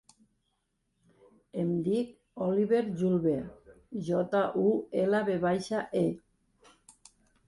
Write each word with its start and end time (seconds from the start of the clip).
Em 1.63 1.67
dic 1.87 2.15
Oliver 2.45 2.79
Julve: 3.01 3.33
jota, 4.07 4.41
u, 4.63 4.71
ela, 5.03 5.21
ve 5.29 5.37
baixa, 5.45 5.83
e. 6.01 7.23